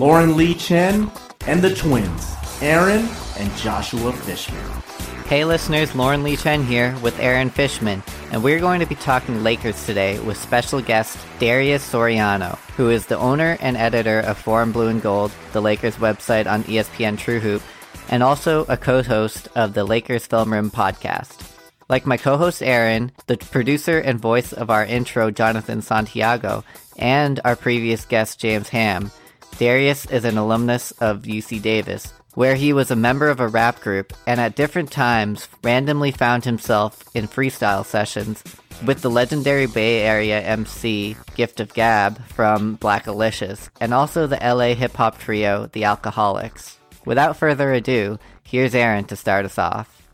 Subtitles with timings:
[0.00, 1.12] Lauren Lee Chen
[1.46, 4.58] and the twins, Aaron and Joshua Fishman.
[5.26, 9.42] Hey listeners, Lauren Lee Chen here with Aaron Fishman, and we're going to be talking
[9.42, 14.72] Lakers today with special guest Darius Soriano, who is the owner and editor of Forum
[14.72, 17.60] Blue and Gold, the Lakers website on ESPN True Hoop,
[18.08, 21.46] and also a co-host of the Lakers Film Room podcast.
[21.90, 26.64] Like my co-host Aaron, the producer and voice of our intro Jonathan Santiago,
[26.96, 29.10] and our previous guest James Ham,
[29.60, 33.78] Darius is an alumnus of UC Davis, where he was a member of a rap
[33.80, 38.42] group and at different times randomly found himself in freestyle sessions
[38.86, 44.72] with the legendary Bay Area MC Gift of Gab from Blackalicious, and also the LA
[44.72, 46.76] hip hop trio The Alkaholiks.
[47.04, 50.08] Without further ado, here's Aaron to start us off.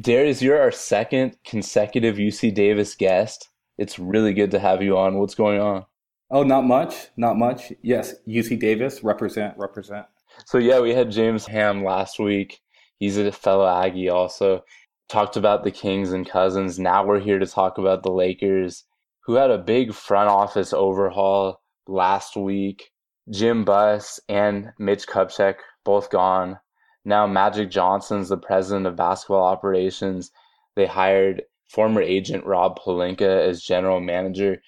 [0.00, 3.50] Darius, you're our second consecutive UC Davis guest.
[3.76, 5.18] It's really good to have you on.
[5.18, 5.84] What's going on?
[6.30, 7.72] Oh, not much, not much.
[7.82, 10.06] Yes, UC Davis, represent, represent.
[10.44, 12.60] So yeah, we had James Ham last week.
[12.98, 14.64] He's a fellow Aggie also.
[15.08, 16.78] Talked about the Kings and Cousins.
[16.78, 18.84] Now we're here to talk about the Lakers,
[19.20, 22.90] who had a big front office overhaul last week.
[23.30, 26.58] Jim Buss and Mitch Kupchak both gone.
[27.04, 30.32] Now Magic Johnson's the president of basketball operations.
[30.74, 34.60] They hired former agent Rob Pelinka as general manager.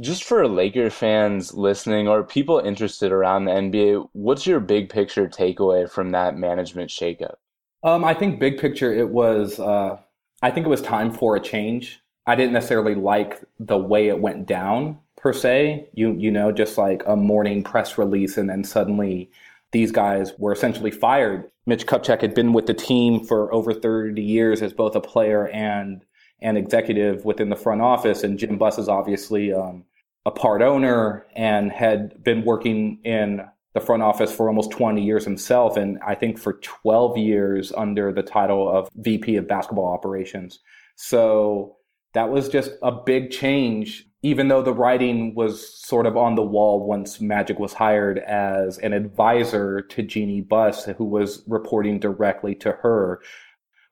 [0.00, 5.26] Just for Laker fans listening or people interested around the NBA, what's your big picture
[5.26, 7.36] takeaway from that management shakeup?
[7.82, 9.58] Um, I think big picture, it was.
[9.58, 9.96] Uh,
[10.42, 12.00] I think it was time for a change.
[12.26, 15.88] I didn't necessarily like the way it went down per se.
[15.94, 19.30] You you know, just like a morning press release, and then suddenly
[19.72, 21.50] these guys were essentially fired.
[21.64, 25.48] Mitch Kupchak had been with the team for over 30 years as both a player
[25.48, 26.04] and
[26.40, 29.84] an executive within the front office, and Jim Buss is obviously um,
[30.24, 33.42] a part owner and had been working in
[33.74, 38.10] the front office for almost 20 years himself, and I think for 12 years under
[38.10, 40.60] the title of VP of Basketball Operations.
[40.96, 41.76] So
[42.14, 46.42] that was just a big change, even though the writing was sort of on the
[46.42, 52.54] wall once Magic was hired as an advisor to Jeanie Buss, who was reporting directly
[52.54, 53.20] to her.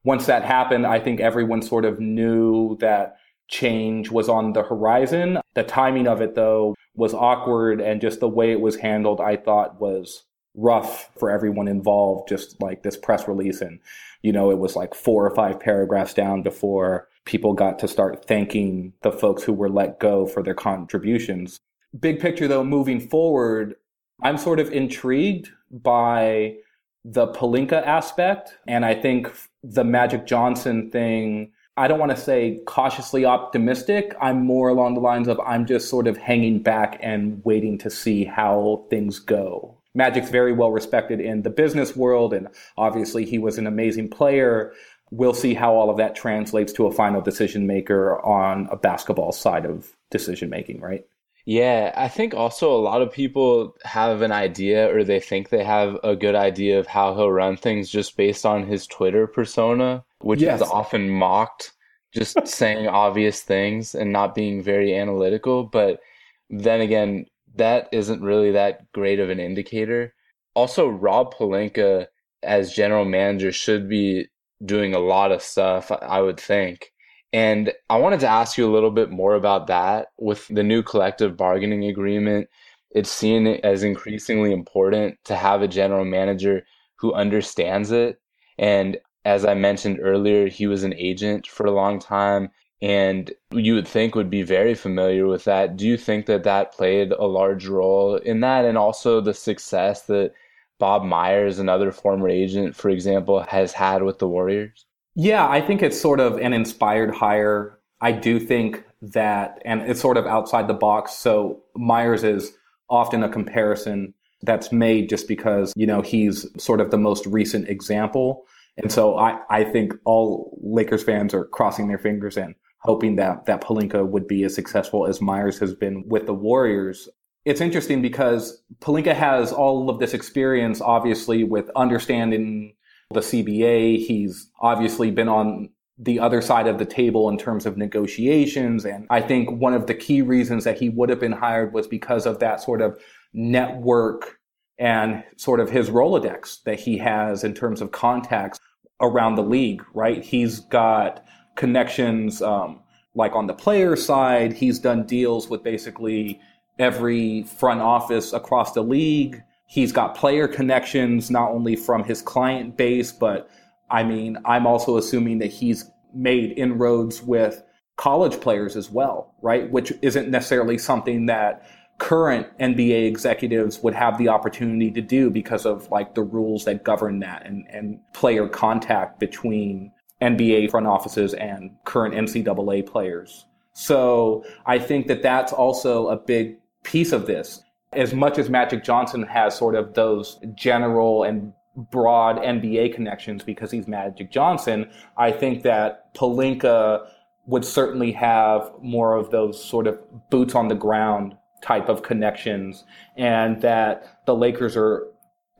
[0.05, 3.17] Once that happened, I think everyone sort of knew that
[3.49, 5.39] change was on the horizon.
[5.55, 9.37] The timing of it, though, was awkward, and just the way it was handled, I
[9.37, 12.29] thought was rough for everyone involved.
[12.29, 13.81] Just like this press release, and
[14.23, 18.27] you know, it was like four or five paragraphs down before people got to start
[18.27, 21.59] thanking the folks who were let go for their contributions.
[21.99, 23.77] Big picture, though, moving forward,
[24.23, 26.57] I'm sort of intrigued by
[27.05, 29.31] the Pelinka aspect, and I think
[29.65, 34.15] the Magic Johnson thing I don't want to say cautiously optimistic.
[34.21, 37.91] I'm more along the lines of I'm just sort of hanging back and waiting to
[37.91, 39.77] see how things go.
[39.93, 44.73] Magic's very well respected in the business world, and obviously he was an amazing player.
[45.11, 49.33] We'll see how all of that translates to a final decision maker on a basketball
[49.33, 51.05] side of decision making, right?
[51.47, 55.63] Yeah, I think also a lot of people have an idea or they think they
[55.65, 60.05] have a good idea of how he'll run things just based on his Twitter persona,
[60.21, 60.55] which Yes.
[60.55, 61.73] is often mocked,
[62.15, 65.65] just saying obvious things and not being very analytical.
[65.65, 66.01] But
[66.49, 70.15] then again, that isn't really that great of an indicator.
[70.55, 72.07] Also, Rob Pelinka
[72.43, 74.29] as general manager should be
[74.65, 76.93] doing a lot of stuff, I would think.
[77.35, 80.85] And I wanted to ask you a little bit more about that with the new
[80.85, 82.49] collective bargaining agreement.
[82.93, 86.65] It's seen as increasingly important to have a general manager
[86.95, 88.21] who understands it.
[88.57, 92.51] And as I mentioned earlier, he was an agent for a long time
[92.81, 95.77] and you would think would be very familiar with that.
[95.77, 100.03] Do you think that that played a large role in that and also the success
[100.03, 100.35] that
[100.79, 104.87] Bob Myers, another former agent, for example, has had with the Warriors?
[105.15, 107.79] Yeah, I think it's sort of an inspired hire.
[108.01, 111.13] I do think that, and it's sort of outside the box.
[111.13, 112.53] So Myers is
[112.91, 114.13] often a comparison
[114.43, 118.45] that's made just because, you know, he's sort of the most recent example.
[118.77, 123.47] And so I, I think all Lakers fans are crossing their fingers and hoping that,
[123.47, 127.09] that Pelinka would be as successful as Myers has been with the Warriors.
[127.45, 132.75] it's interesting because Pelinka has all of this experience, obviously, with understanding
[133.11, 134.05] the CBA.
[134.05, 138.85] He's obviously been on the other side of the table in terms of negotiations.
[138.85, 141.87] And I think one of the key reasons that he would have been hired was
[141.87, 142.99] because of that sort of
[143.33, 144.39] network
[144.79, 148.59] and sort of his Rolodex that he has in terms of contacts
[149.01, 150.25] around the league, right?
[150.25, 151.25] He's got
[151.57, 152.81] connections, um,
[153.15, 154.53] like on the player side.
[154.53, 156.41] He's done deals with basically
[156.79, 159.41] every front office across the league.
[159.67, 163.49] He's got player connections, not only from his client base, but
[163.91, 167.63] I mean, I'm also assuming that he's made inroads with
[167.97, 169.71] college players as well, right?
[169.71, 171.67] Which isn't necessarily something that
[171.99, 176.85] current NBA executives would have the opportunity to do because of like the rules that
[176.85, 183.47] govern that and, and player contact between NBA front offices and current NCAA players.
[183.75, 187.63] So I think that that's also a big piece of this.
[187.97, 193.71] As much as Magic Johnson has sort of those general and broad NBA connections because
[193.71, 197.07] he's Magic Johnson, I think that Pelinka
[197.47, 199.99] would certainly have more of those sort of
[200.31, 202.85] boots on the ground type of connections
[203.17, 205.07] and that the Lakers are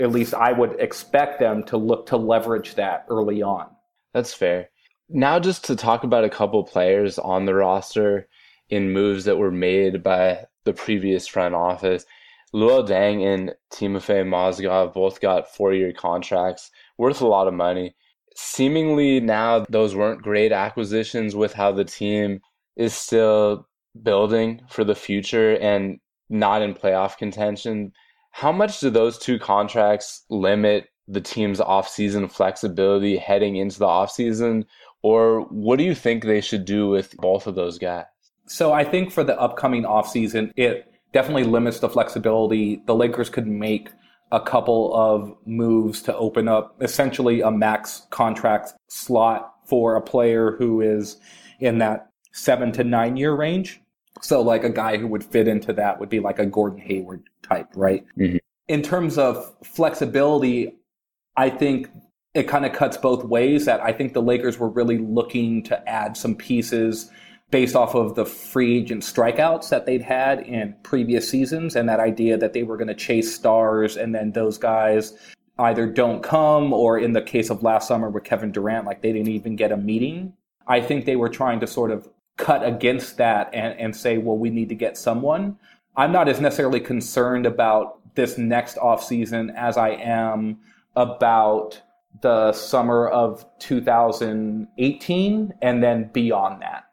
[0.01, 3.69] at least I would expect them to look to leverage that early on.
[4.13, 4.71] That's fair.
[5.09, 8.29] Now just to talk about a couple players on the roster
[8.71, 12.07] in moves that were made by the previous front office.
[12.55, 17.97] Luol Deng and Timofey Mozgov both got four-year contracts worth a lot of money.
[18.37, 22.41] Seemingly now those weren't great acquisitions with how the team
[22.77, 23.67] is still
[24.03, 25.99] building for the future and
[26.31, 27.93] not in playoff contention.
[28.31, 34.65] How much do those two contracts limit the team's offseason flexibility heading into the offseason?
[35.03, 38.05] Or what do you think they should do with both of those guys?
[38.47, 42.83] So I think for the upcoming offseason, it definitely limits the flexibility.
[42.87, 43.89] The Lakers could make
[44.33, 50.57] a couple of moves to open up essentially a max contract slot for a player
[50.59, 51.17] who is
[51.61, 53.81] in that seven to nine year range.
[54.21, 57.23] So like a guy who would fit into that would be like a Gordon Hayward
[57.43, 58.05] type, right?
[58.19, 58.39] Mm-hmm.
[58.67, 60.75] In terms of flexibility,
[61.37, 61.91] I think
[62.35, 65.89] it kind of cuts both ways that I think the Lakers were really looking to
[65.89, 67.11] add some pieces
[67.51, 72.01] based off of the free agent strikeouts that they'd had in previous seasons and that
[72.01, 75.15] idea that they were going to chase stars and then those guys
[75.59, 79.13] either don't come or in the case of last summer with Kevin Durant, like they
[79.13, 80.33] didn't even get a meeting.
[80.67, 84.37] I think they were trying to sort of cut against that and, and say, well,
[84.37, 85.57] we need to get someone.
[85.97, 90.59] I'm not as necessarily concerned about this next offseason as I am
[90.97, 91.81] about
[92.21, 96.85] the summer of 2018 and then beyond that.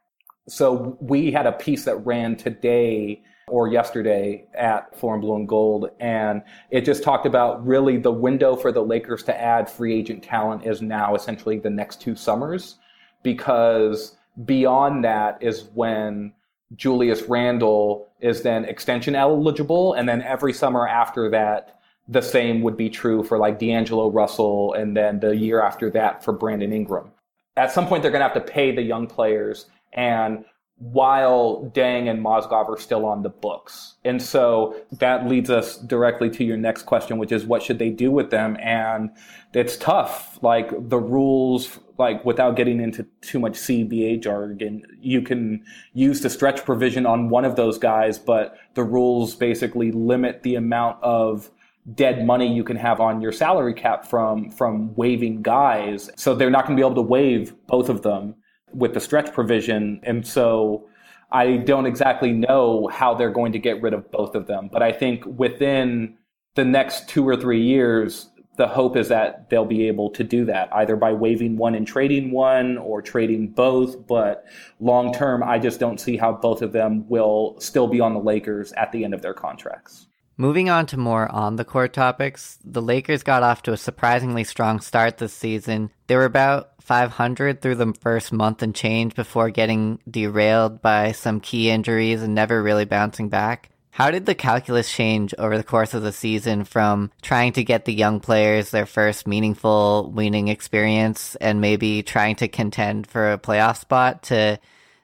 [0.48, 5.90] So we had a piece that ran today or yesterday at Forum Blue and Gold,
[6.00, 10.24] and it just talked about really the window for the Lakers to add free agent
[10.24, 12.78] talent is now essentially the next two summers,
[13.24, 14.16] because
[14.46, 16.32] beyond that is when
[16.76, 22.78] Julius Randle is then extension eligible, and then every summer after that, the same would
[22.78, 27.12] be true for like D'Angelo Russell, and then the year after that for Brandon Ingram.
[27.58, 30.46] At some point, they're going to have to pay the young players and
[30.82, 33.98] while Deng and Mozgov are still on the books.
[34.04, 37.92] And so that leads us directly to your next question, which is what should they
[37.92, 38.58] do with them?
[38.60, 39.12] And
[39.54, 40.40] it's tough.
[40.42, 45.64] Like the rules, like without getting into too much CBA jargon, you can
[45.94, 50.56] use the stretch provision on one of those guys, but the rules basically limit the
[50.56, 51.52] amount of
[51.94, 56.10] dead money you can have on your salary cap from from waiving guys.
[56.16, 58.36] So they're not going to be able to waive both of them
[58.74, 60.00] with the stretch provision.
[60.04, 60.88] And so
[61.32, 64.70] I don't exactly know how they're going to get rid of both of them.
[64.72, 66.18] But I think within
[66.56, 70.46] the next two or three years, the hope is that they'll be able to do
[70.46, 74.06] that either by waiving one and trading one or trading both.
[74.08, 74.46] But
[74.80, 78.20] long term, I just don't see how both of them will still be on the
[78.20, 80.08] Lakers at the end of their contracts.
[80.38, 84.44] Moving on to more on the court topics, the Lakers got off to a surprisingly
[84.44, 85.92] strong start this season.
[86.08, 91.40] They were about 500 through the first month and change before getting derailed by some
[91.40, 93.70] key injuries and never really bouncing back.
[93.92, 97.86] How did the calculus change over the course of the season from trying to get
[97.86, 103.38] the young players their first meaningful winning experience and maybe trying to contend for a
[103.38, 104.58] playoff spot to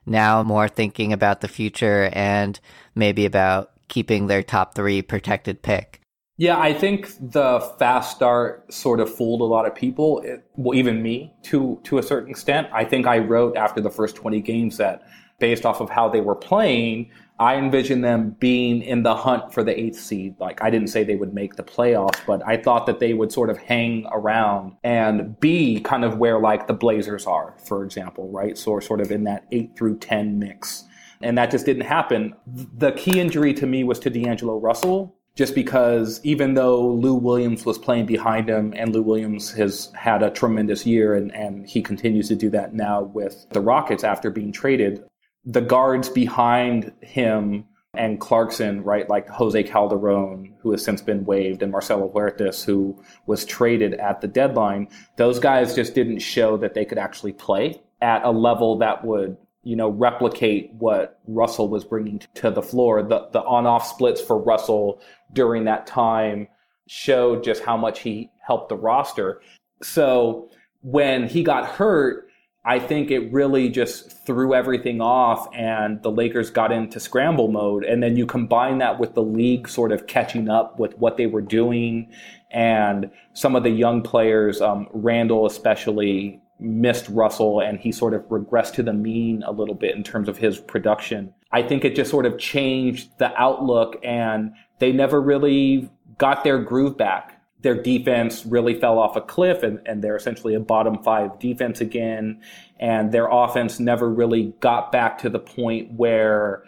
[0.05, 2.59] now more thinking about the future and
[2.95, 6.01] maybe about keeping their top three protected pick.
[6.39, 10.77] Yeah, I think the fast start sort of fooled a lot of people, it, well,
[10.77, 12.67] even me to to a certain extent.
[12.71, 15.01] I think I wrote after the first 20 games that
[15.39, 19.63] based off of how they were playing, I envisioned them being in the hunt for
[19.63, 20.35] the eighth seed.
[20.39, 23.31] Like I didn't say they would make the playoffs, but I thought that they would
[23.31, 28.31] sort of hang around and be kind of where like the Blazers are, for example,
[28.31, 28.55] right?
[28.57, 30.83] So sort of in that eight through 10 mix.
[31.21, 32.35] And that just didn't happen.
[32.45, 37.63] The key injury to me was to D'Angelo Russell, just because even though Lou Williams
[37.63, 41.81] was playing behind him and Lou Williams has had a tremendous year and, and he
[41.81, 45.05] continues to do that now with the Rockets after being traded,
[45.45, 51.61] the guards behind him and Clarkson, right, like Jose Calderon, who has since been waived,
[51.61, 56.73] and Marcelo Huertas, who was traded at the deadline, those guys just didn't show that
[56.73, 59.37] they could actually play at a level that would
[59.67, 63.03] you know, replicate what Russell was bringing to the floor.
[63.03, 65.01] The, the on off splits for Russell
[65.33, 66.47] during that time
[66.87, 69.41] showed just how much he helped the roster.
[69.83, 70.49] So
[70.83, 72.29] when he got hurt,
[72.63, 77.83] I think it really just threw everything off and the Lakers got into scramble mode.
[77.83, 81.27] And then you combine that with the league sort of catching up with what they
[81.27, 82.09] were doing
[82.51, 88.21] and some of the young players, um, Randle especially, missed Russell and he sort of
[88.23, 91.33] regressed to the mean a little bit in terms of his production.
[91.51, 96.59] I think it just sort of changed the outlook and they never really got their
[96.59, 97.41] groove back.
[97.61, 101.81] Their defense really fell off a cliff and, and they're essentially a bottom five defense
[101.81, 102.41] again.
[102.79, 106.63] And their offense never really got back to the point where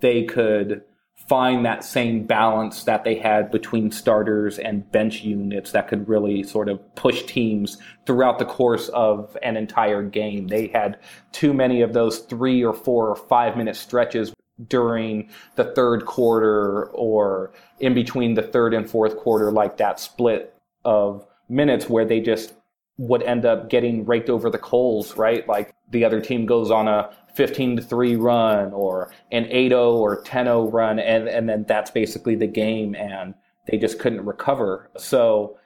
[0.00, 0.82] they could
[1.28, 6.42] find that same balance that they had between starters and bench units that could really
[6.42, 10.46] sort of push teams throughout the course of an entire game.
[10.46, 10.98] They had
[11.32, 14.32] too many of those three or four or five minute stretches
[14.68, 20.54] during the third quarter or in between the third and fourth quarter, like that split
[20.84, 22.54] of minutes where they just
[22.98, 25.46] would end up getting raked over the coals, right?
[25.48, 30.22] Like the other team goes on a 15 to 3 run or an 8-0 or
[30.22, 33.34] 10-0 run and and then that's basically the game and
[33.66, 34.90] they just couldn't recover.
[34.96, 35.58] So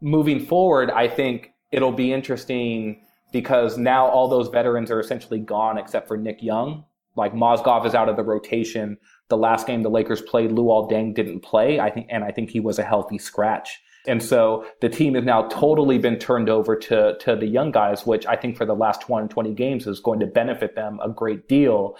[0.00, 5.76] moving forward, I think it'll be interesting because now all those veterans are essentially gone
[5.76, 6.84] except for Nick Young.
[7.14, 8.96] Like Mozgov is out of the rotation.
[9.28, 11.80] The last game the Lakers played, Luol Deng didn't play.
[11.80, 13.80] I think, and I think he was a healthy scratch.
[14.08, 18.06] And so the team has now totally been turned over to, to the young guys,
[18.06, 21.48] which I think for the last 20 games is going to benefit them a great
[21.48, 21.96] deal.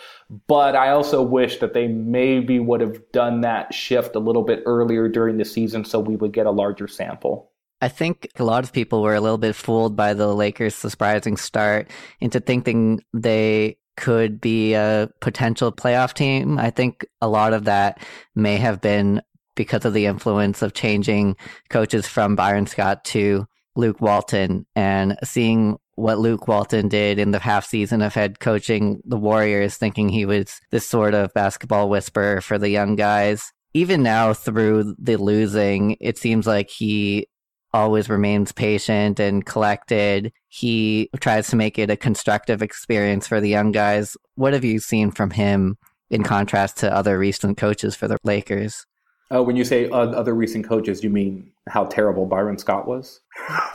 [0.47, 4.63] But I also wish that they maybe would have done that shift a little bit
[4.67, 7.53] earlier during the season so we would get a larger sample.
[7.81, 11.37] I think a lot of people were a little bit fooled by the Lakers' surprising
[11.37, 16.59] start into thinking they could be a potential playoff team.
[16.59, 18.01] I think a lot of that
[18.35, 19.21] may have been
[19.59, 21.37] because of the influence of changing
[21.69, 27.41] coaches from Byron Scott to Luke Walton and seeing what Luke Walton did in the
[27.41, 32.41] half season of head coaching the Warriors, thinking he was this sort of basketball whisperer
[32.41, 33.53] for the young guys.
[33.75, 37.27] Even now, through the losing, it seems like he
[37.75, 40.33] always remains patient and collected.
[40.47, 44.17] He tries to make it a constructive experience for the young guys.
[44.37, 45.79] What have you seen from him
[46.11, 48.87] in contrast to other recent coaches for the Lakers?
[49.31, 53.21] Oh, when you say uh, other recent coaches, you mean how terrible Byron Scott was?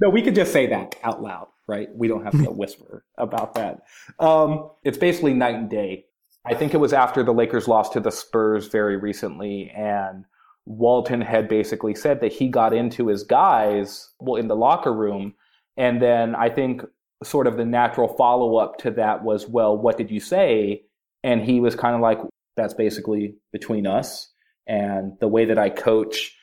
[0.00, 1.88] no, we could just say that out loud, right?
[1.94, 3.82] We don't have to whisper about that.
[4.18, 6.06] Um, it's basically night and day.
[6.46, 10.24] I think it was after the Lakers lost to the Spurs very recently, and
[10.66, 15.34] Walton had basically said that he got into his guys, well, in the locker room.
[15.76, 16.82] And then I think
[17.22, 20.82] sort of the natural follow up to that was, well, what did you say?
[21.22, 22.18] And he was kind of like,
[22.56, 24.32] that's basically between us.
[24.66, 26.36] And the way that I coach,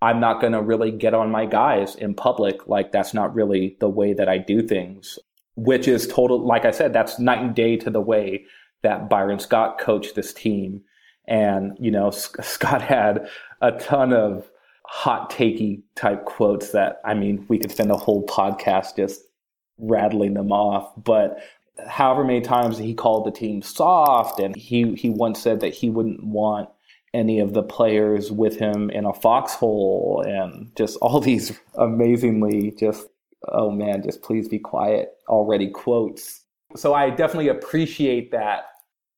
[0.00, 2.68] I'm not going to really get on my guys in public.
[2.68, 5.18] Like that's not really the way that I do things,
[5.56, 6.44] which is total.
[6.44, 8.44] Like I said, that's night and day to the way
[8.82, 10.82] that Byron Scott coached this team.
[11.26, 13.28] And, you know, Scott had
[13.62, 14.50] a ton of
[14.86, 19.22] hot takey type quotes that, I mean, we could spend a whole podcast just
[19.78, 20.92] rattling them off.
[21.02, 21.38] But
[21.88, 25.90] however many times he called the team soft, and he he once said that he
[25.90, 26.68] wouldn't want
[27.12, 33.06] any of the players with him in a foxhole, and just all these amazingly just
[33.48, 36.42] oh man, just please be quiet already quotes.
[36.76, 38.64] So I definitely appreciate that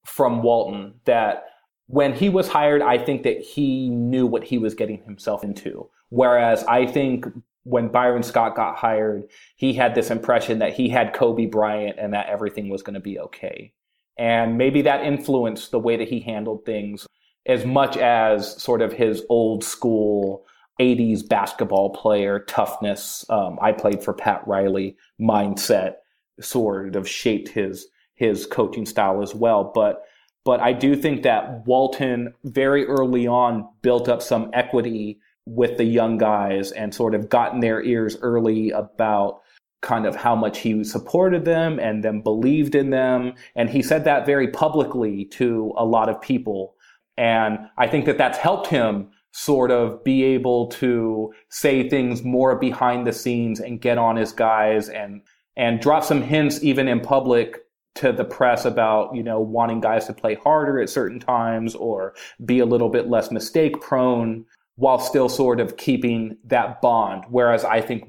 [0.04, 1.44] from Walton that
[1.86, 5.88] when he was hired, I think that he knew what he was getting himself into.
[6.08, 7.26] Whereas I think
[7.66, 9.24] when Byron Scott got hired,
[9.56, 13.00] he had this impression that he had Kobe Bryant and that everything was going to
[13.00, 13.72] be okay.
[14.16, 17.08] And maybe that influenced the way that he handled things
[17.44, 20.46] as much as sort of his old school
[20.80, 23.24] 80s basketball player toughness.
[23.28, 25.94] Um, I played for Pat Riley mindset
[26.40, 29.72] sort of shaped his his coaching style as well.
[29.74, 30.04] But
[30.44, 35.84] but I do think that Walton very early on built up some equity with the
[35.84, 39.40] young guys and sort of gotten their ears early about
[39.82, 43.32] kind of how much he supported them and then believed in them.
[43.54, 46.74] And he said that very publicly to a lot of people.
[47.16, 52.56] And I think that that's helped him sort of be able to say things more
[52.56, 55.20] behind the scenes and get on his guys and
[55.58, 57.58] and drop some hints even in public
[57.96, 62.14] to the press about you know wanting guys to play harder at certain times or
[62.46, 64.42] be a little bit less mistake prone
[64.76, 68.08] while still sort of keeping that bond whereas i think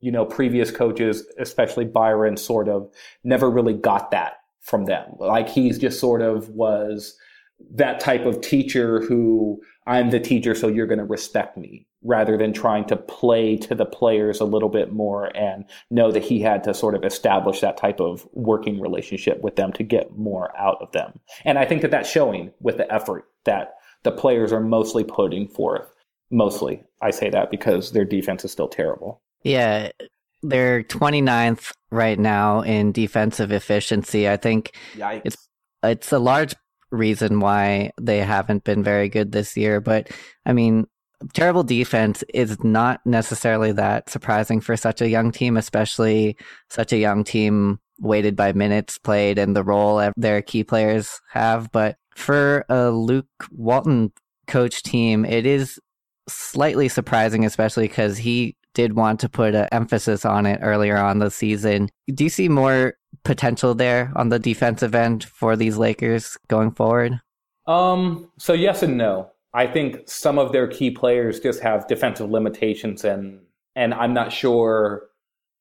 [0.00, 2.88] you know previous coaches especially byron sort of
[3.24, 7.16] never really got that from them like he's just sort of was
[7.70, 12.36] that type of teacher who I'm the teacher, so you're going to respect me, rather
[12.36, 16.40] than trying to play to the players a little bit more and know that he
[16.40, 20.54] had to sort of establish that type of working relationship with them to get more
[20.58, 21.18] out of them.
[21.44, 25.48] And I think that that's showing with the effort that the players are mostly putting
[25.48, 25.90] forth.
[26.30, 29.22] Mostly, I say that because their defense is still terrible.
[29.42, 29.90] Yeah,
[30.42, 34.28] they're 29th right now in defensive efficiency.
[34.28, 35.22] I think Yikes.
[35.24, 35.48] it's
[35.82, 36.54] it's a large
[36.90, 39.80] reason why they haven't been very good this year.
[39.80, 40.10] But
[40.44, 40.86] I mean,
[41.34, 46.36] terrible defense is not necessarily that surprising for such a young team, especially
[46.70, 51.70] such a young team weighted by minutes played and the role their key players have.
[51.72, 54.12] But for a Luke Walton
[54.46, 55.80] coach team, it is
[56.28, 61.18] slightly surprising, especially because he did want to put an emphasis on it earlier on
[61.18, 61.88] the season.
[62.14, 62.94] Do you see more
[63.24, 67.20] potential there on the defensive end for these Lakers going forward?
[67.66, 69.30] Um, so yes and no.
[69.54, 73.40] I think some of their key players just have defensive limitations and
[73.74, 75.08] and I'm not sure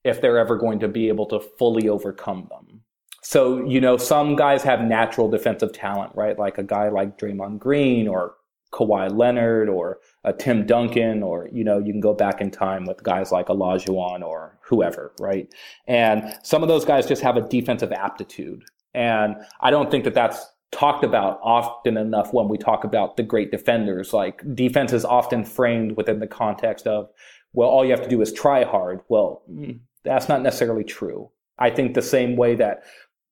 [0.03, 2.81] if they're ever going to be able to fully overcome them.
[3.21, 6.38] So, you know, some guys have natural defensive talent, right?
[6.39, 8.36] Like a guy like Draymond Green or
[8.71, 12.86] Kawhi Leonard or a Tim Duncan, or you know, you can go back in time
[12.86, 15.51] with guys like Olajuwon or whoever, right?
[15.88, 20.13] And some of those guys just have a defensive aptitude, and I don't think that
[20.13, 24.13] that's talked about often enough when we talk about the great defenders.
[24.13, 27.10] Like defense is often framed within the context of,
[27.53, 28.99] well, all you have to do is try hard.
[29.08, 31.30] Well, mm, that's not necessarily true.
[31.60, 32.84] I think the same way that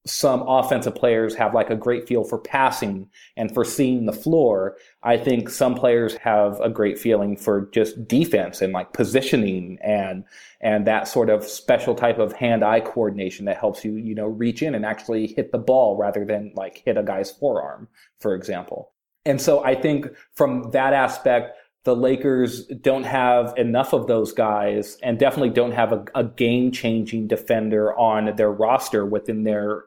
[0.06, 4.78] some offensive players have like a great feel for passing and for seeing the floor.
[5.02, 10.24] I think some players have a great feeling for just defense and like positioning and
[10.62, 14.62] and that sort of special type of hand-eye coordination that helps you, you know, reach
[14.62, 17.88] in and actually hit the ball rather than like hit a guy's forearm,
[18.20, 18.92] for example.
[19.26, 24.98] And so I think from that aspect, the Lakers don't have enough of those guys
[25.04, 29.86] and definitely don't have a, a game changing defender on their roster within their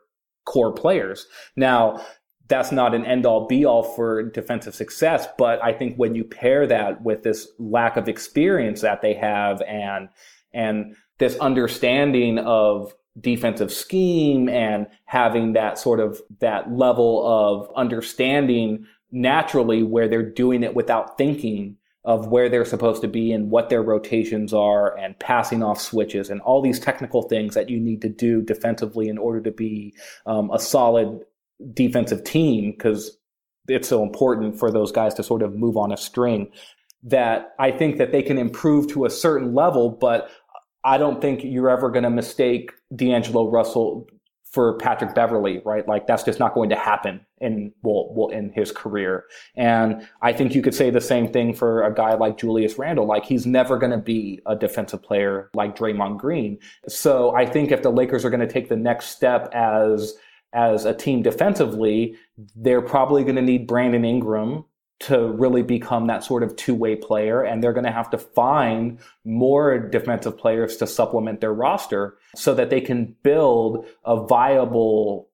[0.49, 1.27] core players.
[1.57, 2.03] Now,
[2.49, 6.25] that's not an end all be all for defensive success, but I think when you
[6.25, 10.09] pair that with this lack of experience that they have and
[10.55, 18.87] and this understanding of defensive scheme and having that sort of that level of understanding
[19.11, 23.69] naturally where they're doing it without thinking of where they're supposed to be and what
[23.69, 28.01] their rotations are and passing off switches and all these technical things that you need
[28.01, 29.95] to do defensively in order to be
[30.27, 31.21] um, a solid
[31.75, 33.19] defensive team because
[33.67, 36.51] it's so important for those guys to sort of move on a string
[37.03, 40.31] that I think that they can improve to a certain level, but
[40.85, 44.07] I don't think you're ever going to mistake D'Angelo Russell
[44.51, 45.87] for Patrick Beverley, right?
[45.87, 49.25] Like that's just not going to happen in well, in his career.
[49.57, 53.07] And I think you could say the same thing for a guy like Julius Randle.
[53.07, 56.59] Like he's never going to be a defensive player like Draymond Green.
[56.89, 60.15] So I think if the Lakers are going to take the next step as
[60.55, 62.17] as a team defensively,
[62.57, 64.65] they're probably going to need Brandon Ingram
[65.01, 68.99] to really become that sort of two-way player and they're going to have to find
[69.25, 75.29] more defensive players to supplement their roster so that they can build a viable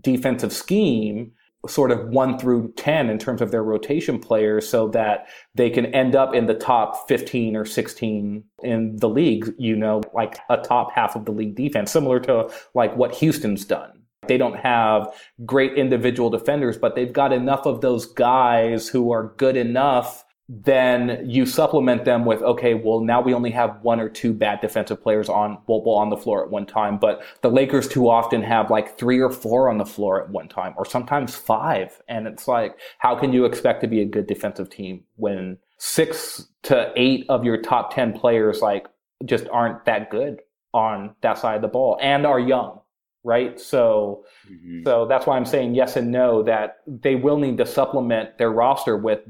[0.00, 1.32] defensive scheme
[1.66, 5.26] sort of 1 through 10 in terms of their rotation players so that
[5.56, 10.00] they can end up in the top 15 or 16 in the league you know
[10.14, 14.38] like a top half of the league defense similar to like what Houston's done they
[14.38, 15.08] don't have
[15.44, 20.24] great individual defenders, but they've got enough of those guys who are good enough.
[20.50, 24.62] Then you supplement them with, okay, well, now we only have one or two bad
[24.62, 26.98] defensive players on, well, on the floor at one time.
[26.98, 30.48] But the Lakers too often have like three or four on the floor at one
[30.48, 32.00] time, or sometimes five.
[32.08, 36.48] And it's like, how can you expect to be a good defensive team when six
[36.64, 38.86] to eight of your top 10 players like
[39.24, 40.40] just aren't that good
[40.74, 42.80] on that side of the ball and are young?
[43.24, 43.60] Right?
[43.60, 44.84] So, mm-hmm.
[44.84, 46.42] so that's why I'm saying yes and no.
[46.42, 49.20] That they will need to supplement their roster with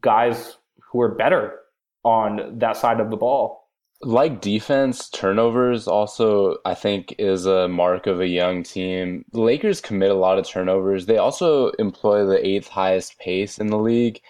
[0.00, 0.56] guys
[0.90, 1.58] who are better
[2.04, 3.68] on that side of the ball.
[4.04, 9.24] Like defense, turnovers also, I think, is a mark of a young team.
[9.32, 11.06] The Lakers commit a lot of turnovers.
[11.06, 14.20] They also employ the eighth highest pace in the league.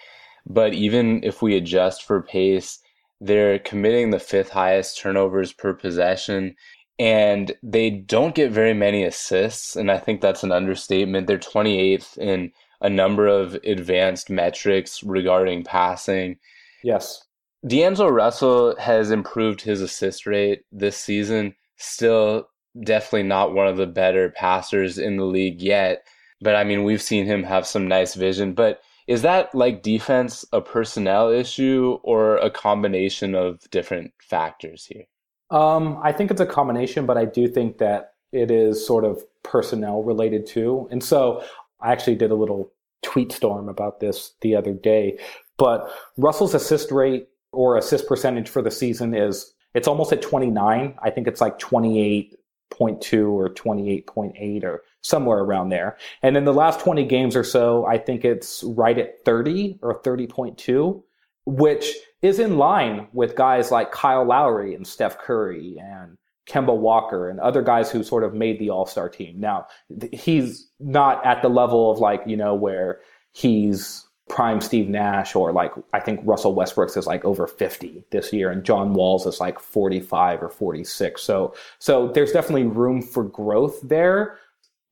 [0.45, 2.79] But even if we adjust for pace,
[3.19, 6.55] they're committing the fifth highest turnovers per possession.
[6.99, 9.75] And they don't get very many assists.
[9.75, 11.27] And I think that's an understatement.
[11.27, 12.51] They're 28th in
[12.81, 16.37] a number of advanced metrics regarding passing.
[16.83, 17.25] Yes.
[17.65, 21.55] D'Angelo Russell has improved his assist rate this season.
[21.77, 22.49] Still,
[22.83, 26.05] definitely not one of the better passers in the league yet.
[26.41, 28.53] But I mean, we've seen him have some nice vision.
[28.53, 35.05] But is that like defense a personnel issue or a combination of different factors here?
[35.53, 39.23] Um, I think it's a combination, but I do think that it is sort of
[39.43, 40.87] personnel related too.
[40.89, 41.43] And so
[41.79, 42.71] I actually did a little
[43.03, 45.19] tweet storm about this the other day.
[45.57, 50.95] But Russell's assist rate or assist percentage for the season is it's almost at 29.
[50.99, 55.97] I think it's like 28.2 or 28.8 or somewhere around there.
[56.23, 60.01] And in the last 20 games or so, I think it's right at 30 or
[60.01, 61.03] 30.2,
[61.45, 67.29] which is in line with guys like Kyle Lowry and Steph Curry and Kemba Walker
[67.29, 69.39] and other guys who sort of made the All Star team.
[69.39, 69.67] Now,
[70.11, 72.99] he's not at the level of like, you know, where
[73.31, 78.31] he's prime Steve Nash or like I think Russell Westbrook's is like over 50 this
[78.31, 81.21] year and John Wall's is like 45 or 46.
[81.21, 84.39] So so there's definitely room for growth there.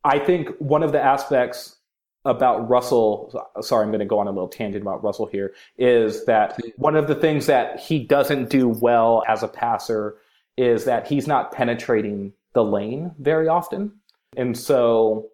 [0.04, 1.78] I think one of the aspects
[2.26, 6.26] about Russell sorry I'm going to go on a little tangent about Russell here is
[6.26, 10.18] that one of the things that he doesn't do well as a passer
[10.58, 13.94] is that he's not penetrating the lane very often.
[14.38, 15.30] And so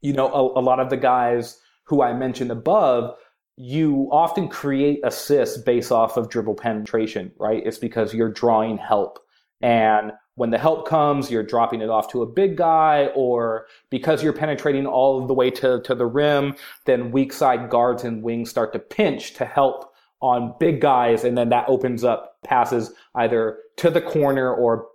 [0.00, 3.16] you know a, a lot of the guys who I mentioned above
[3.56, 7.62] you often create assists based off of dribble penetration, right?
[7.64, 9.20] It's because you're drawing help.
[9.60, 14.22] And when the help comes, you're dropping it off to a big guy, or because
[14.22, 16.54] you're penetrating all the way to, to the rim,
[16.86, 21.22] then weak side guards and wings start to pinch to help on big guys.
[21.22, 24.88] And then that opens up passes either to the corner or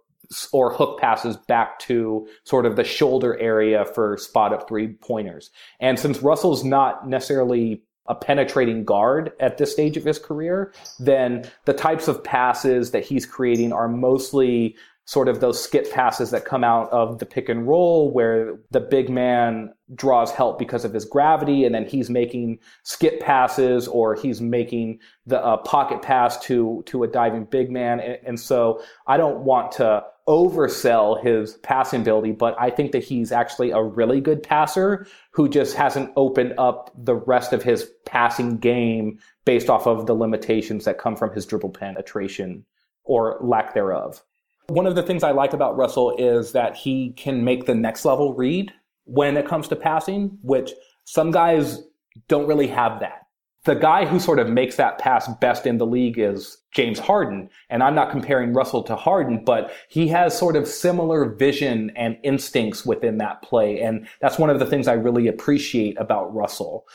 [0.54, 5.50] or hook passes back to sort of the shoulder area for spot up three pointers.
[5.80, 11.50] And since Russell's not necessarily a penetrating guard at this stage of his career, then
[11.66, 14.76] the types of passes that he's creating are mostly
[15.10, 18.80] sort of those skip passes that come out of the pick and roll where the
[18.80, 24.14] big man draws help because of his gravity and then he's making skip passes or
[24.14, 28.84] he's making the uh, pocket pass to to a diving big man and, and so
[29.08, 33.82] I don't want to oversell his passing ability, but I think that he's actually a
[33.82, 39.72] really good passer who just hasn't opened up the rest of his passing game based
[39.72, 42.64] off of the limitations that come from his dribble penetration
[43.06, 44.22] or lack thereof.
[44.70, 48.06] One of the things I like about Russell is that he can make the next
[48.06, 48.72] level read
[49.06, 50.72] when it comes to passing, which
[51.06, 51.82] some guys
[52.28, 53.20] don't really have that
[53.66, 57.50] the guy who sort of makes that pass best in the league is James Harden.
[57.70, 62.18] And I'm not comparing Russell to Harden, but he has sort of similar vision and
[62.24, 63.82] instincts within that play.
[63.82, 66.86] And that's one of the things I really appreciate about Russell.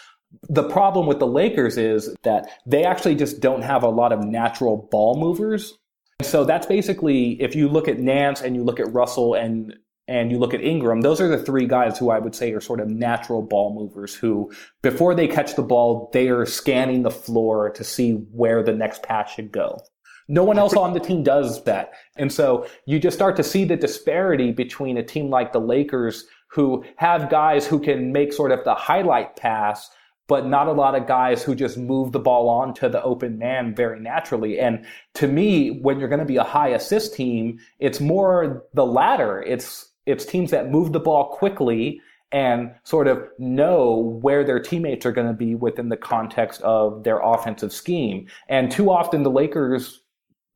[0.48, 4.24] The problem with the Lakers is that they actually just don't have a lot of
[4.24, 5.74] natural ball movers.
[6.22, 9.74] So that's basically, if you look at Nance and you look at Russell and
[10.06, 12.60] and you look at Ingram, those are the three guys who I would say are
[12.60, 17.10] sort of natural ball movers who, before they catch the ball, they are scanning the
[17.10, 19.80] floor to see where the next pass should go.
[20.28, 21.92] No one else on the team does that.
[22.16, 26.24] And so you just start to see the disparity between a team like the Lakers
[26.48, 29.90] who have guys who can make sort of the highlight pass,
[30.26, 33.38] but not a lot of guys who just move the ball on to the open
[33.38, 34.58] man very naturally.
[34.58, 34.84] And
[35.14, 39.42] to me, when you're going to be a high assist team, it's more the latter.
[39.42, 45.06] It's it's teams that move the ball quickly and sort of know where their teammates
[45.06, 48.26] are going to be within the context of their offensive scheme.
[48.48, 50.00] And too often the Lakers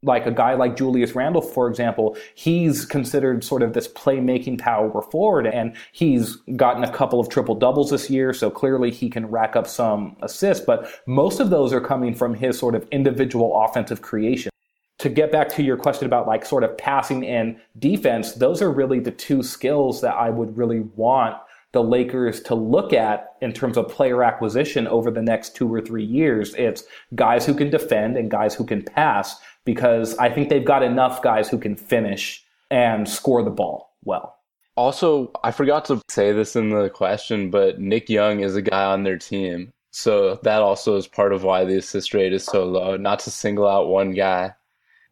[0.02, 5.02] like a guy like Julius Randle, for example, he's considered sort of this playmaking power
[5.02, 9.26] forward, and he's gotten a couple of triple doubles this year, so clearly he can
[9.26, 13.60] rack up some assists, but most of those are coming from his sort of individual
[13.64, 14.50] offensive creation
[14.98, 18.70] to get back to your question about like sort of passing and defense, those are
[18.70, 21.36] really the two skills that I would really want
[21.72, 25.80] the Lakers to look at in terms of player acquisition over the next two or
[25.80, 26.54] three years.
[26.54, 26.82] It's
[27.14, 29.36] guys who can defend and guys who can pass
[29.68, 34.38] because I think they've got enough guys who can finish and score the ball well.
[34.76, 38.86] Also, I forgot to say this in the question, but Nick Young is a guy
[38.86, 39.70] on their team.
[39.90, 43.30] So that also is part of why the assist rate is so low, not to
[43.30, 44.54] single out one guy.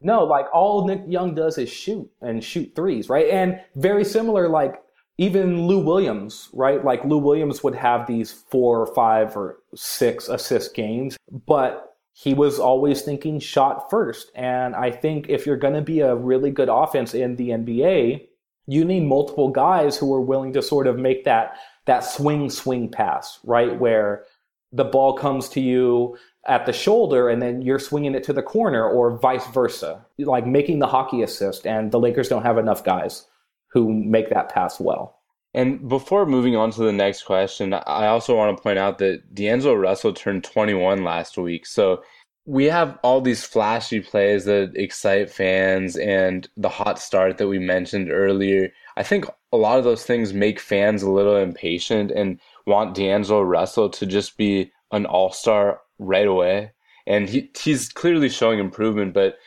[0.01, 3.29] No, like all Nick Young does is shoot and shoot threes, right?
[3.29, 4.81] And very similar, like
[5.19, 6.83] even Lou Williams, right?
[6.83, 12.33] Like Lou Williams would have these four or five or six assist games, but he
[12.33, 14.31] was always thinking shot first.
[14.35, 18.27] And I think if you're going to be a really good offense in the NBA,
[18.67, 22.91] you need multiple guys who are willing to sort of make that that swing swing
[22.91, 23.79] pass, right?
[23.79, 24.25] Where
[24.73, 28.43] the ball comes to you at the shoulder and then you're swinging it to the
[28.43, 31.67] corner or vice versa, like making the hockey assist.
[31.67, 33.27] And the Lakers don't have enough guys
[33.73, 35.19] who make that pass well.
[35.57, 39.35] And before moving on to the next question, I also want to point out that
[39.35, 41.65] D'Angelo Russell turned 21 last week.
[41.65, 42.03] So
[42.45, 47.59] we have all these flashy plays that excite fans and the hot start that we
[47.59, 48.71] mentioned earlier.
[48.99, 53.41] I think a lot of those things make fans a little impatient and want D'Angelo
[53.41, 56.73] Russell to just be an all star right away.
[57.07, 59.39] And he, he's clearly showing improvement, but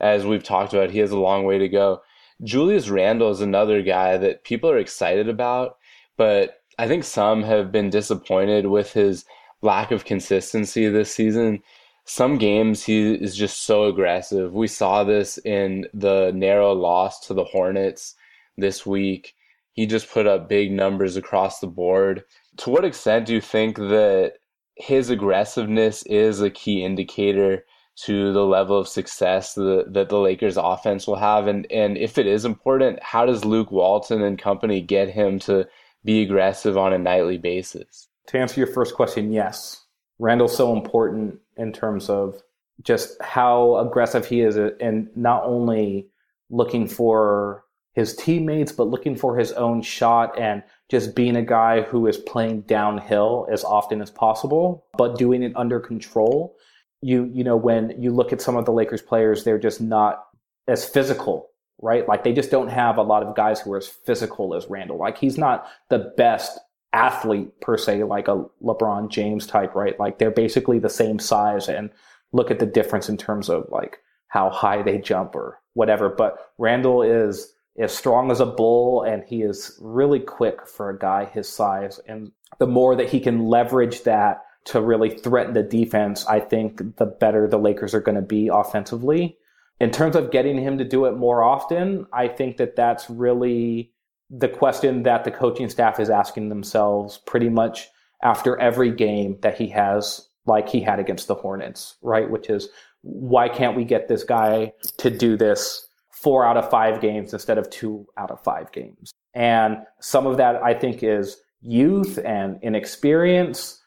[0.00, 2.00] as we've talked about, he has a long way to go.
[2.42, 5.76] Julius Randle is another guy that people are excited about,
[6.16, 9.24] but I think some have been disappointed with his
[9.62, 11.62] lack of consistency this season.
[12.06, 14.54] Some games he is just so aggressive.
[14.54, 18.14] We saw this in the narrow loss to the Hornets
[18.56, 19.34] this week.
[19.72, 22.24] He just put up big numbers across the board.
[22.58, 24.34] To what extent do you think that
[24.76, 27.64] his aggressiveness is a key indicator
[28.06, 31.46] to the level of success that, that the Lakers offense will have?
[31.46, 35.66] And, and if it is important, how does Luke Walton and company get him to
[36.04, 38.08] be aggressive on a nightly basis?
[38.28, 39.84] To answer your first question, yes.
[40.18, 42.42] Randle's so important in terms of
[42.82, 46.08] just how aggressive he is and not only
[46.50, 51.82] looking for his teammates, but looking for his own shot and just being a guy
[51.82, 56.56] who is playing downhill as often as possible, but doing it under control.
[57.02, 60.26] You, you know, when you look at some of the Lakers players, they're just not
[60.68, 62.06] as physical, right?
[62.06, 64.98] Like they just don't have a lot of guys who are as physical as Randle.
[64.98, 66.58] Like he's not the best
[66.92, 69.98] athlete per se, like a LeBron James type, right?
[69.98, 71.90] Like they're basically the same size and
[72.32, 76.08] look at the difference in terms of like how high they jump or whatever.
[76.08, 80.98] But Randle is as strong as a bull and he is really quick for a
[80.98, 82.00] guy his size.
[82.06, 86.96] And the more that he can leverage that to really threaten the defense, I think
[86.96, 89.36] the better the Lakers are going to be offensively.
[89.80, 93.92] In terms of getting him to do it more often, I think that that's really
[94.28, 97.88] the question that the coaching staff is asking themselves pretty much
[98.22, 102.30] after every game that he has, like he had against the Hornets, right?
[102.30, 102.68] Which is,
[103.00, 105.88] why can't we get this guy to do this
[106.20, 109.10] four out of five games instead of two out of five games.
[109.34, 113.79] And some of that I think is youth and inexperience.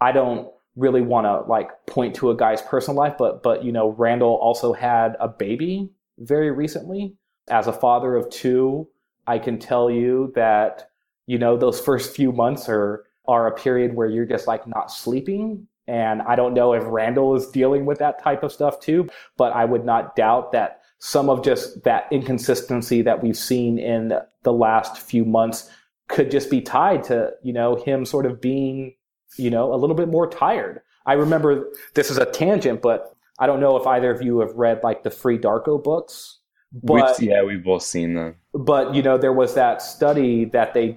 [0.00, 3.72] I don't really want to like point to a guy's personal life, but but you
[3.72, 7.14] know, Randle also had a baby very recently.
[7.48, 8.88] As a father of two,
[9.26, 10.90] I can tell you that
[11.26, 14.90] you know those first few months are are a period where you're just like not
[14.90, 19.08] sleeping and I don't know if Randle is dealing with that type of stuff too,
[19.36, 24.12] but I would not doubt that some of just that inconsistency that we've seen in
[24.42, 25.70] the last few months
[26.08, 28.94] could just be tied to, you know, him sort of being,
[29.36, 30.80] you know, a little bit more tired.
[31.06, 34.54] I remember this is a tangent, but I don't know if either of you have
[34.54, 36.38] read like the FreeDarko books.
[36.72, 38.36] But, we've, yeah, we've both seen them.
[38.52, 40.96] But you know, there was that study that they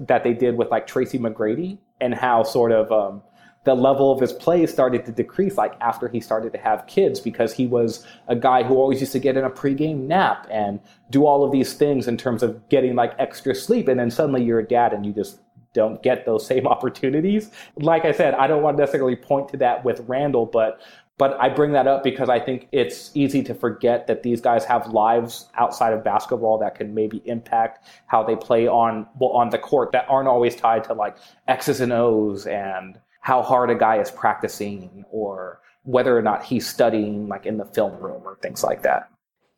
[0.00, 3.22] that they did with like Tracy McGrady and how sort of um,
[3.64, 7.20] the level of his play started to decrease like after he started to have kids
[7.20, 10.80] because he was a guy who always used to get in a pregame nap and
[11.10, 14.42] do all of these things in terms of getting like extra sleep and then suddenly
[14.42, 15.40] you're a dad and you just
[15.74, 17.50] don't get those same opportunities.
[17.76, 20.80] Like I said, I don't want to necessarily point to that with Randle, but
[21.16, 24.64] but I bring that up because I think it's easy to forget that these guys
[24.64, 29.50] have lives outside of basketball that can maybe impact how they play on well, on
[29.50, 33.76] the court that aren't always tied to like X's and O's and how hard a
[33.76, 38.36] guy is practicing or whether or not he's studying like in the film room or
[38.42, 39.08] things like that.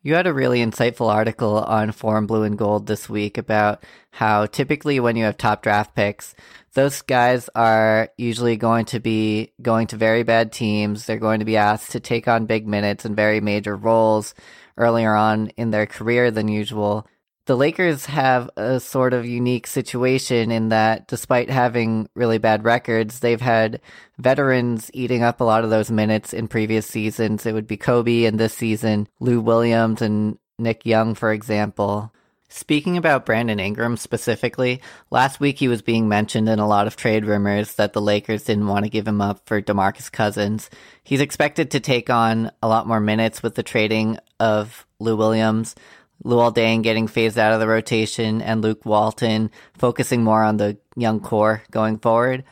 [0.03, 4.45] You had a really insightful article on Forum Blue and Gold this week about how
[4.45, 6.35] typically when you have top draft picks,
[6.73, 11.05] those guys are usually going to be going to very bad teams.
[11.05, 14.35] They're going to be asked to take on big minutes and very major roles
[14.77, 17.07] earlier on in their career than usual
[17.47, 23.19] the Lakers have a sort of unique situation in that despite having really bad records,
[23.19, 23.79] they've had
[24.17, 27.45] veterans eating up a lot of those minutes in previous seasons.
[27.45, 32.13] It would be Kobe and this season, Lou Williams and Nick Young, for example.
[32.49, 36.97] Speaking about Brandon Ingram specifically, last week he was being mentioned in a lot of
[36.97, 40.69] trade rumors that the Lakers didn't want to give him up for DeMarcus Cousins.
[41.03, 45.75] He's expected to take on a lot more minutes with the trading of Lou Williams,
[46.23, 50.77] Luol Deng getting phased out of the rotation, and Luke Walton focusing more on the
[50.95, 52.43] young core going forward.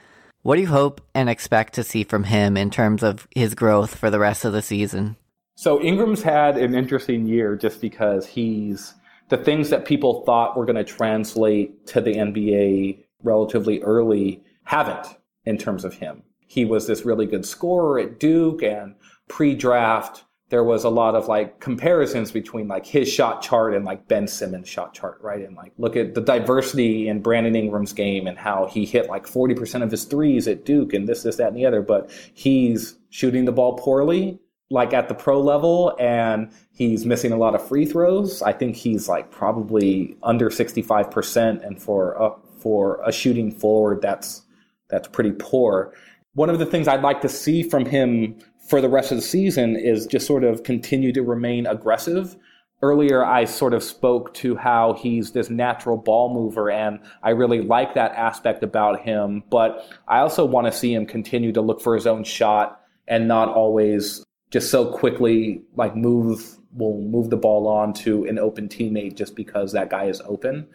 [0.44, 3.96] What do you hope and expect to see from him in terms of his growth
[3.96, 5.16] for the rest of the season?
[5.56, 8.94] So Ingram's had an interesting year just because he's
[9.30, 15.08] the things that people thought were going to translate to the NBA relatively early haven't
[15.46, 16.22] in terms of him.
[16.46, 18.96] He was this really good scorer at Duke and
[19.28, 24.08] pre-draft there was a lot of like comparisons between like his shot chart and like
[24.08, 25.42] Ben Simmons shot chart, right?
[25.46, 29.26] And like look at the diversity in Brandon Ingram's game and how he hit like
[29.26, 32.96] 40% of his threes at Duke and this, this, that, and the other, but he's
[33.10, 37.68] shooting the ball poorly like at the pro level and he's missing a lot of
[37.68, 38.42] free throws.
[38.42, 44.44] I think he's like probably under 65% and for a, for a shooting forward that's
[44.90, 45.94] that's pretty poor.
[46.34, 49.24] One of the things I'd like to see from him for the rest of the
[49.24, 52.36] season is just sort of continue to remain aggressive.
[52.82, 57.62] Earlier, I sort of spoke to how he's this natural ball mover, and I really
[57.62, 59.44] like that aspect about him.
[59.50, 63.28] But I also want to see him continue to look for his own shot and
[63.28, 68.68] not always just so quickly like move will move the ball on to an open
[68.68, 70.68] teammate just because that guy is open.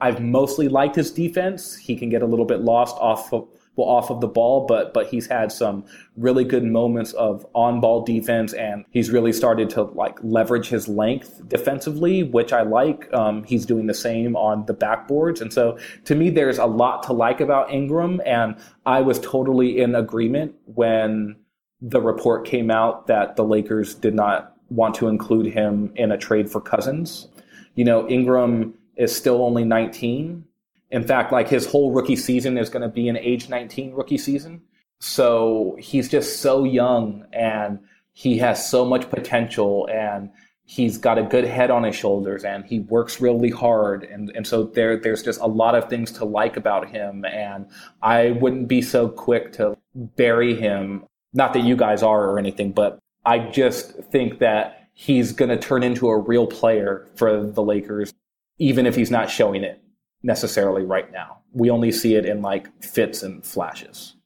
[0.00, 1.76] I've mostly liked his defense.
[1.76, 4.92] He can get a little bit lost off of, well, off of the ball, but
[4.92, 5.84] but he's had some
[6.16, 10.88] really good moments of on ball defense, and he's really started to like leverage his
[10.88, 13.12] length defensively, which I like.
[13.14, 17.02] Um, he's doing the same on the backboards, and so to me, there's a lot
[17.04, 18.56] to like about Ingram, and
[18.86, 21.36] I was totally in agreement when
[21.80, 26.18] the report came out that the Lakers did not want to include him in a
[26.18, 27.28] trade for Cousins.
[27.74, 30.44] You know, Ingram is still only 19.
[30.90, 34.18] In fact, like his whole rookie season is going to be an age 19 rookie
[34.18, 34.62] season.
[34.98, 37.78] So he's just so young and
[38.12, 40.30] he has so much potential and
[40.64, 44.04] he's got a good head on his shoulders and he works really hard.
[44.04, 47.24] And, and so there there's just a lot of things to like about him.
[47.24, 47.66] And
[48.02, 51.04] I wouldn't be so quick to bury him.
[51.32, 55.56] Not that you guys are or anything but I just think that he's going to
[55.56, 58.12] turn into a real player for the Lakers
[58.58, 59.80] even if he's not showing it
[60.22, 61.38] necessarily right now.
[61.52, 64.16] We only see it in like fits and flashes.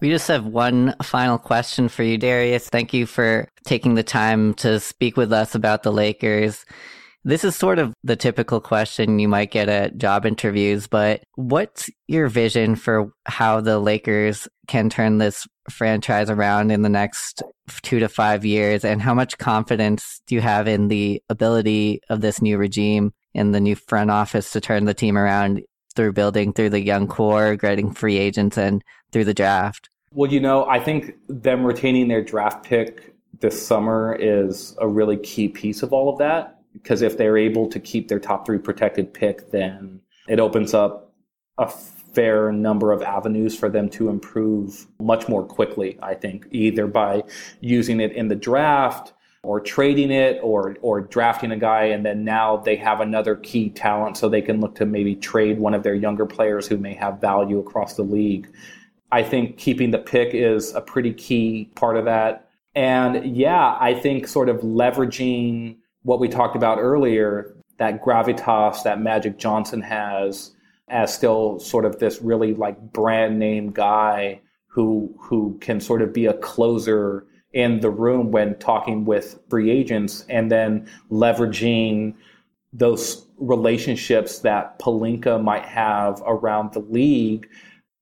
[0.00, 2.68] We just have one final question for you, Darius.
[2.68, 6.64] Thank you for taking the time to speak with us about the Lakers.
[7.26, 11.88] This is sort of the typical question you might get at job interviews, but what's
[12.06, 17.42] your vision for how the Lakers can turn this franchise around in the next
[17.80, 18.84] two to five years?
[18.84, 23.52] And how much confidence do you have in the ability of this new regime in
[23.52, 25.62] the new front office to turn the team around
[25.94, 29.90] through building through the young core, getting free agents, and through the draft?
[30.12, 35.16] Well, you know, I think them retaining their draft pick this summer is a really
[35.16, 36.60] key piece of all of that.
[36.72, 41.12] Because if they're able to keep their top three protected pick, then it opens up
[41.58, 46.86] a fair number of avenues for them to improve much more quickly, I think, either
[46.86, 47.22] by
[47.60, 49.13] using it in the draft
[49.44, 53.70] or trading it or or drafting a guy and then now they have another key
[53.70, 56.94] talent so they can look to maybe trade one of their younger players who may
[56.94, 58.48] have value across the league.
[59.12, 62.48] I think keeping the pick is a pretty key part of that.
[62.74, 69.00] And yeah, I think sort of leveraging what we talked about earlier, that gravitas that
[69.00, 70.52] Magic Johnson has
[70.88, 76.12] as still sort of this really like brand name guy who who can sort of
[76.12, 82.14] be a closer in the room when talking with free agents and then leveraging
[82.72, 87.48] those relationships that Pelinka might have around the league.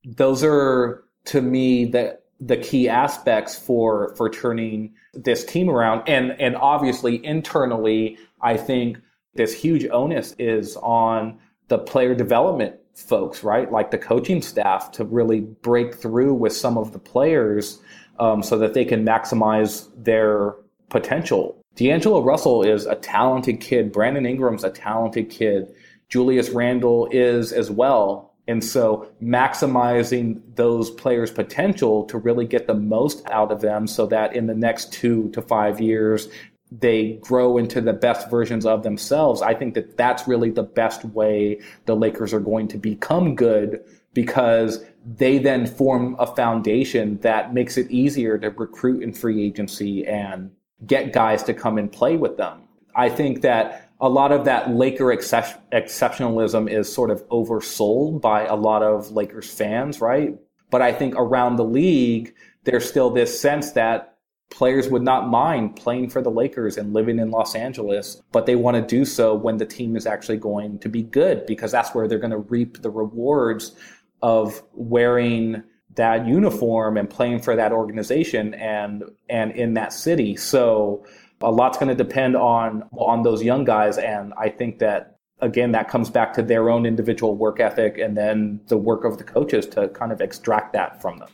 [0.04, 6.02] Those are to me the the key aspects for for turning this team around.
[6.08, 8.98] And and obviously internally, I think
[9.34, 11.38] this huge onus is on
[11.68, 13.70] the player development folks, right?
[13.70, 17.80] Like the coaching staff to really break through with some of the players
[18.18, 20.54] um, so that they can maximize their
[20.88, 21.56] potential.
[21.76, 23.92] D'Angelo Russell is a talented kid.
[23.92, 25.74] Brandon Ingram's a talented kid.
[26.08, 28.34] Julius Randle is as well.
[28.48, 34.06] And so maximizing those players' potential to really get the most out of them so
[34.06, 36.28] that in the next two to five years,
[36.70, 39.42] they grow into the best versions of themselves.
[39.42, 43.84] I think that that's really the best way the Lakers are going to become good
[44.14, 50.06] because they then form a foundation that makes it easier to recruit in free agency
[50.06, 50.50] and
[50.86, 52.62] get guys to come and play with them.
[52.94, 58.44] I think that a lot of that Laker excep- exceptionalism is sort of oversold by
[58.46, 60.36] a lot of Lakers fans, right?
[60.70, 62.34] But I think around the league,
[62.64, 64.16] there's still this sense that
[64.50, 68.54] players would not mind playing for the Lakers and living in Los Angeles, but they
[68.54, 71.94] want to do so when the team is actually going to be good because that's
[71.94, 73.74] where they're going to reap the rewards
[74.22, 75.62] of wearing
[75.94, 80.36] that uniform and playing for that organization and and in that city.
[80.36, 81.04] So
[81.40, 85.72] a lot's going to depend on on those young guys, and I think that again
[85.72, 89.24] that comes back to their own individual work ethic and then the work of the
[89.24, 91.28] coaches to kind of extract that from them.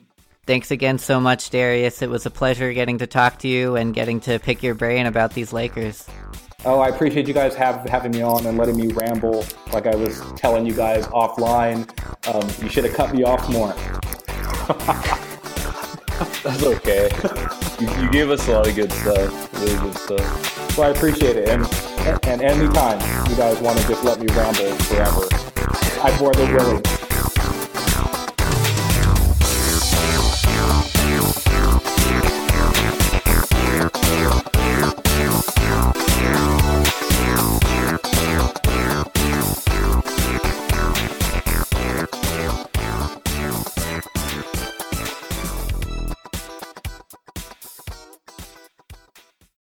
[0.47, 2.01] Thanks again so much, Darius.
[2.01, 5.05] It was a pleasure getting to talk to you and getting to pick your brain
[5.05, 6.09] about these Lakers.
[6.65, 9.95] Oh, I appreciate you guys have, having me on and letting me ramble like I
[9.95, 11.89] was telling you guys offline.
[12.27, 13.69] Um, you should have cut me off more.
[16.43, 17.11] That's okay.
[17.79, 19.55] you, you gave us a lot of good stuff.
[19.55, 20.77] Really good stuff.
[20.77, 21.49] Well, I appreciate it.
[21.49, 21.65] And,
[22.27, 22.99] and anytime
[23.31, 25.29] you guys want to just let me ramble forever,
[26.03, 26.83] I'm more than willing.